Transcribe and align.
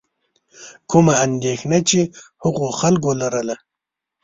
کومه 0.89 1.13
اندېښنه 1.25 1.79
چې 1.89 1.99
هغو 2.43 2.67
خلکو 2.79 3.09
لرله. 3.21 3.55